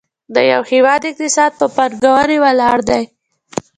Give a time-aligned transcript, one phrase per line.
[0.35, 3.03] د یو هېواد اقتصاد په پانګونې ولاړ دی.